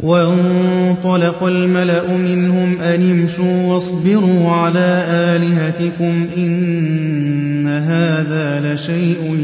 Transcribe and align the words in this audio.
وانطلق 0.00 1.44
الملأ 1.44 2.16
منهم 2.16 2.80
أن 2.80 3.10
امشوا 3.10 3.62
واصبروا 3.62 4.50
على 4.50 5.04
آلهتكم 5.08 6.26
إن 6.36 7.66
هذا 7.66 8.74
لشيء 8.74 9.38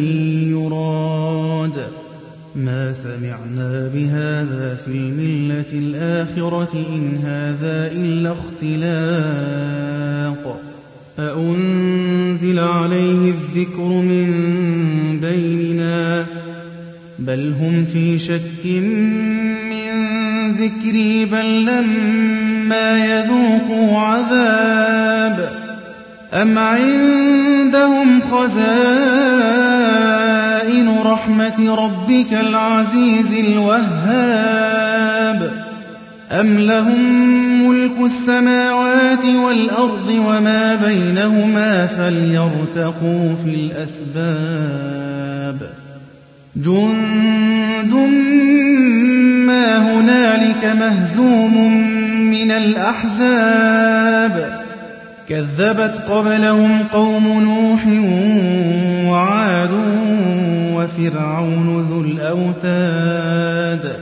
يراد. 0.51 1.87
ما 2.57 2.93
سمعنا 2.93 3.91
بهذا 3.95 4.79
في 4.85 4.91
الملة 4.91 5.73
الآخرة 5.73 6.85
إن 6.89 7.17
هذا 7.25 7.93
إلا 7.93 8.33
اختلاق. 8.33 9.93
أأنزل 11.19 12.59
عليه 12.59 13.33
الذكر 13.33 13.89
من 13.89 14.29
بيننا؟ 15.21 16.27
بل 17.19 17.55
هم 17.61 17.85
في 17.85 18.19
شك 18.19 18.67
ذكري 20.59 21.25
بل 21.25 21.65
لما 21.65 23.05
يذوقوا 23.05 23.99
عذاب 23.99 25.51
أم 26.35 26.59
عندهم 26.59 28.21
خزائن 28.33 28.63
رحمة 31.05 31.75
ربك 31.75 32.33
العزيز 32.33 33.35
الوهاب؟ 33.35 34.73
أم 36.31 36.59
لهم 36.59 37.23
ملك 37.69 37.93
السماوات 38.05 39.25
والأرض 39.25 40.09
وما 40.09 40.75
بينهما 40.75 41.87
فليرتقوا 41.87 43.35
في 43.45 43.55
الأسباب؟ 43.55 44.63
جند 46.57 47.62
هنالك 50.63 50.77
مهزوم 50.77 51.73
من 52.31 52.51
الأحزاب. 52.51 54.35
كذبت 55.29 55.99
قبلهم 56.09 56.83
قوم 56.93 57.43
نوح 57.43 57.87
وعاد 59.13 59.71
وفرعون 60.75 61.87
ذو 61.91 62.01
الأوتاد 62.01 63.93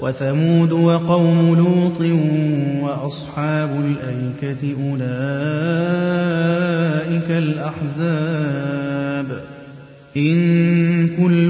وثمود 0.00 0.72
وقوم 0.72 1.54
لوط 1.54 2.00
وأصحاب 2.82 3.70
الأيكة 3.70 4.74
أولئك 4.82 5.00
الأحزاب. 7.30 9.26
إن 10.16 11.08
كل 11.08 11.49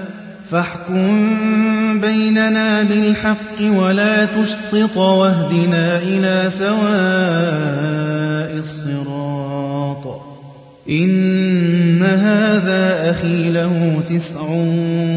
فاحكم 0.51 2.01
بيننا 2.01 2.83
بالحق 2.83 3.61
ولا 3.61 4.25
تشطط 4.25 4.97
واهدنا 4.97 5.97
إلى 5.97 6.49
سواء 6.49 8.59
الصراط 8.59 10.21
إن 10.89 12.03
هذا 12.03 13.11
أخي 13.11 13.51
له 13.51 14.01
تسع 14.09 14.39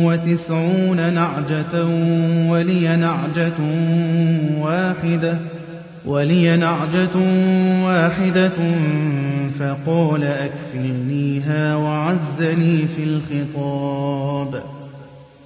وتسعون 0.05 1.15
نعجة 1.15 1.84
ولي 2.49 2.97
نعجة 2.97 3.53
واحدة 4.61 5.39
ولي 6.06 6.56
نعجة 6.56 7.16
واحدة 7.84 8.51
فقال 9.59 10.25
أكفلنيها 10.25 11.77
وعزني 11.77 12.87
في 12.97 13.05
الخطاب 13.05 14.62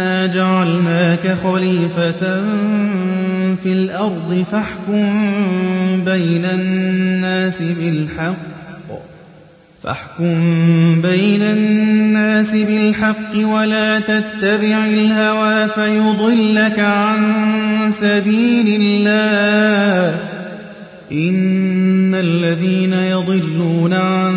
إنا 0.00 0.26
جعلناك 0.26 1.36
خليفة 1.42 2.42
في 3.62 3.72
الأرض 3.72 4.44
فاحكم 4.52 6.04
بين 6.04 6.44
الناس 6.44 7.62
بالحق 7.62 8.36
فاحكم 9.82 10.34
بين 11.02 11.42
الناس 11.42 12.50
بالحق 12.54 13.36
ولا 13.36 14.00
تتبع 14.00 14.84
الهوى 14.84 15.68
فيضلك 15.68 16.78
عن 16.78 17.18
سبيل 18.00 18.80
الله 18.80 20.18
إن 21.12 22.14
الذين 22.14 22.92
يضلون 22.92 23.92
عن 23.92 24.34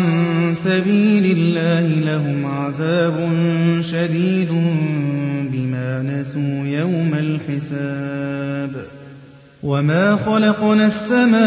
سبيل 0.54 1.38
الله 1.38 1.88
لهم 2.12 2.46
عذاب 2.46 3.28
شديد 3.80 4.50
بما 6.04 6.20
نسوا 6.20 6.66
يوم 6.66 7.10
الحساب 7.18 8.70
وما 9.62 10.16
خلقنا 10.16 10.86
السماء 10.86 11.44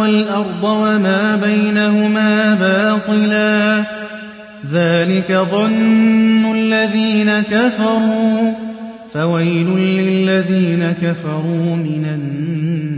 والأرض 0.00 0.64
وما 0.64 1.36
بينهما 1.36 2.54
باطلا 2.54 3.84
ذلك 4.72 5.32
ظن 5.32 6.54
الذين 6.54 7.40
كفروا 7.40 8.52
فويل 9.14 9.68
للذين 9.78 10.94
كفروا 11.02 11.76
من 11.76 12.06
النار 12.14 12.97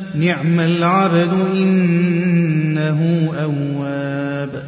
نعم 0.15 0.59
العبد 0.59 1.33
إنه 1.55 3.29
أواب. 3.43 4.63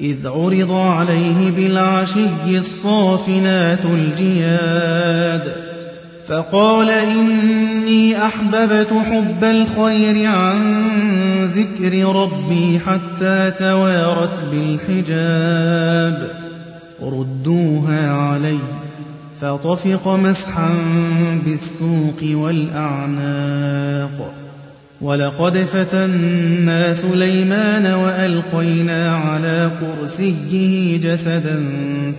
إذ 0.00 0.26
عرض 0.26 0.72
عليه 0.72 1.50
بالعشي 1.50 2.58
الصافنات 2.58 3.84
الجياد. 3.84 5.52
فقال 6.28 6.90
إني 6.90 8.26
أحببت 8.26 8.88
حب 9.10 9.44
الخير 9.44 10.30
عن 10.30 10.58
ذكر 11.54 12.16
ربي 12.16 12.80
حتى 12.86 13.52
توارت 13.58 14.40
بالحجاب. 14.52 16.30
ردوها 17.02 18.12
علي 18.12 18.58
فطفق 19.40 20.08
مسحا 20.08 20.70
بالسوق 21.46 22.22
والأعناق. 22.22 24.32
ولقد 25.00 25.56
فتنا 25.56 26.94
سليمان 26.94 27.86
وألقينا 27.86 29.16
على 29.16 29.70
كرسيه 29.80 30.96
جسدا 31.00 31.62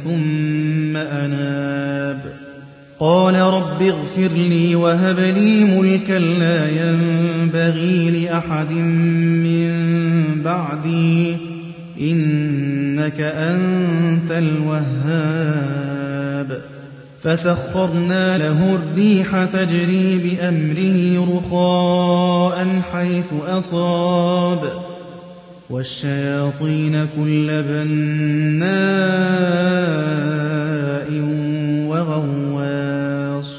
ثم 0.03 0.97
أناب. 0.97 2.19
قال 2.99 3.35
رب 3.35 3.81
اغفر 3.81 4.29
لي 4.35 4.75
وهب 4.75 5.19
لي 5.19 5.63
ملكا 5.63 6.19
لا 6.19 6.69
ينبغي 6.69 8.25
لأحد 8.25 8.71
من 8.71 9.71
بعدي. 10.43 11.37
إنك 12.01 13.21
أنت 13.21 14.31
الوهاب. 14.31 16.00
فسخرنا 17.23 18.37
له 18.37 18.75
الريح 18.75 19.43
تجري 19.43 20.17
بأمره 20.17 21.27
رخاء 21.37 22.81
حيث 22.93 23.33
أصاب. 23.47 24.59
والشياطين 25.69 27.07
كل 27.17 27.63
بناء 27.63 28.71
وغواص. 31.89 33.51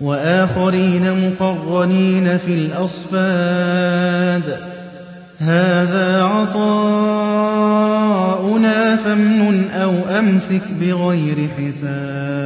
وآخرين 0.00 1.32
مقرنين 1.40 2.38
في 2.38 2.54
الأصفاد. 2.54 4.42
هذا 5.38 6.22
عطاؤنا 6.22 7.20
فامنن 8.96 9.70
أو 9.70 9.92
أمسك 10.18 10.62
بغير 10.80 11.36
حساب. 11.58 12.39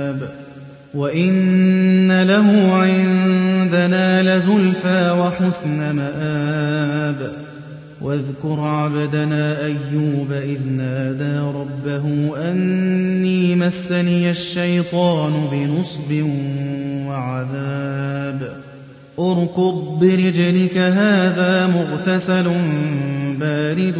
وإن 0.95 2.23
له 2.23 2.75
عندنا 2.75 4.37
لزلفى 4.37 5.11
وحسن 5.11 5.97
مآب 5.97 7.33
واذكر 8.01 8.61
عبدنا 8.61 9.65
أيوب 9.65 10.33
إذ 10.33 10.67
نادى 10.67 11.39
ربه 11.39 12.33
أني 12.51 13.55
مسني 13.57 14.31
الشيطان 14.31 15.33
بنصب 15.53 16.27
وعذاب 17.09 18.57
اركض 19.19 19.99
برجلك 20.01 20.77
هذا 20.79 21.67
مغتسل 21.67 22.51
بارد 23.41 23.95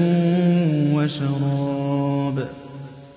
وشراب 0.93 2.49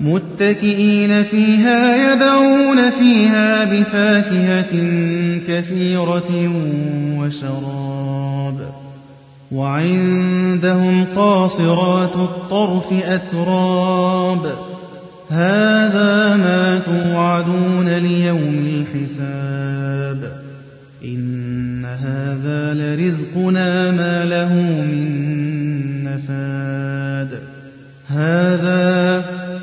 متكئين 0.00 1.22
فيها 1.22 2.12
يدعون 2.12 2.90
فيها 2.90 3.64
بفاكهة 3.64 4.72
كثيرة 5.48 6.52
وشراب. 7.18 8.70
وعندهم 9.52 11.04
قاصرات 11.16 12.16
الطرف 12.16 12.92
أتراب. 12.92 14.46
هذا 15.30 16.36
ما 16.36 16.80
توعدون 16.86 17.88
ليوم 17.88 18.84
الحساب. 18.94 20.32
إن 21.04 21.84
هذا 21.84 22.74
لرزقنا 22.74 23.90
ما 23.90 24.24
له 24.24 24.54
من 24.92 25.08
نفاد. 26.04 27.42
هذا 28.08 28.97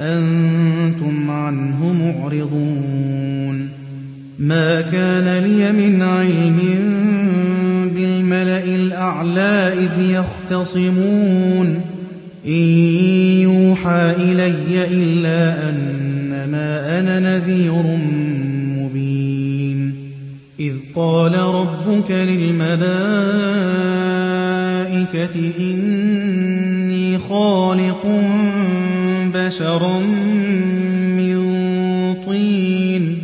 أنتم 0.00 1.30
عنه 1.30 1.92
معرضون. 1.92 3.68
ما 4.38 4.80
كان 4.80 5.44
لي 5.44 5.72
من 5.72 6.02
علم 6.02 6.58
بالملأ 7.94 8.64
الأعلى 8.64 9.72
إذ 9.72 10.10
يختصمون. 10.10 11.80
إن 12.46 12.52
يوحى 13.42 14.14
إلي 14.18 14.84
إلا 14.90 15.70
أنما 15.70 16.98
أنا 17.00 17.20
نذير 17.20 17.82
مبين. 18.78 19.94
إذ 20.60 20.72
قال 20.94 21.36
ربك 21.36 22.10
للملائكة 22.10 22.80
إني 25.60 27.18
خالق 27.18 28.06
بشرا 29.34 29.98
من 31.18 31.36
طين 32.26 33.18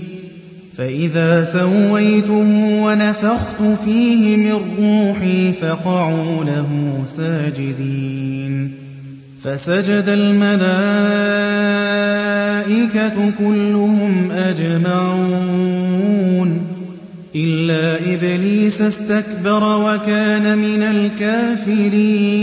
فإذا 0.76 1.44
سويته 1.44 2.82
ونفخت 2.85 3.62
فيه 3.85 4.37
من 4.37 4.61
روحي 4.78 5.52
فقعوا 5.52 6.44
له 6.44 7.02
ساجدين 7.06 8.73
فسجد 9.42 10.04
الملائكة 10.09 10.62
كلهم 13.38 14.30
أجمعون 14.30 15.52
إلا 17.37 18.14
إبليس 18.14 18.80
استكبر 18.80 19.78
وكان 19.85 20.59
من 20.59 20.82
الكافرين 20.82 22.42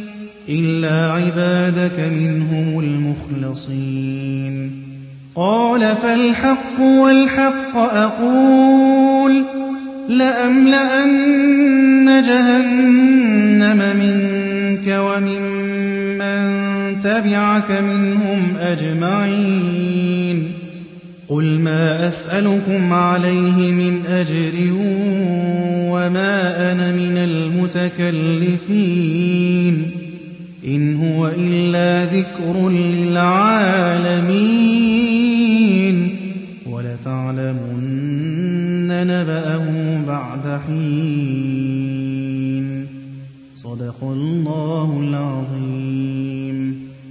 إلا 0.49 1.11
عبادك 1.11 1.99
منهم 1.99 2.79
المخلصين 2.79 4.71
قال 5.35 5.95
فالحق 5.95 6.79
والحق 6.81 7.77
أقول 7.77 9.43
لأملأن 10.09 11.41
جهنم 12.21 13.77
منك 13.97 14.87
وممن 14.87 15.61
من 16.21 17.01
تبعك 17.03 17.71
منهم 17.71 18.55
أجمعين 18.59 20.51
قل 21.29 21.59
ما 21.59 22.07
أسألكم 22.07 22.93
عليه 22.93 23.71
من 23.71 24.03
أجر 24.09 24.53
وما 25.91 26.71
أنا 26.71 26.91
من 26.91 27.17
المتكلفين 27.17 28.71
إن 30.65 30.95
هو 30.95 31.27
إلا 31.27 32.05
ذكر 32.05 32.69
للعالمين 32.69 34.21
ولتعلمن 36.65 37.70